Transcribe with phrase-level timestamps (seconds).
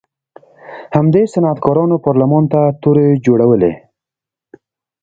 [0.95, 3.73] همدې صنعتکارانو پارلمان ته تورې جوړولې.